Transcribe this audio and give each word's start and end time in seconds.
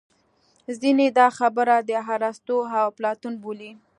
ځینې 0.81 1.07
دا 1.19 1.27
خبره 1.37 1.75
د 1.81 1.91
ارستو 2.13 2.57
او 2.75 2.83
اپلاتون 2.91 3.33
بولي 3.43 3.71